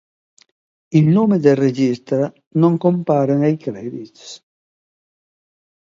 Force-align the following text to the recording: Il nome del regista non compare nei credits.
Il 0.89 1.05
nome 1.07 1.37
del 1.37 1.55
regista 1.55 2.33
non 2.55 2.79
compare 2.79 3.35
nei 3.35 3.55
credits. 3.55 4.43